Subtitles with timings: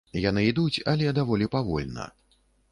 [0.29, 2.11] Яны ідуць, але даволі павольна.